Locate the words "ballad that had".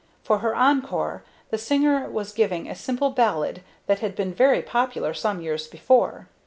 3.11-4.15